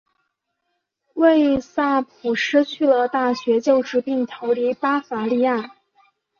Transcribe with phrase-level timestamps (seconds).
[1.13, 5.75] 魏萨普失去了大学教职并逃离巴伐利亚。